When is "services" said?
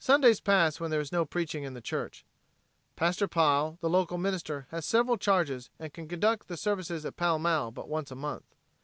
6.56-7.04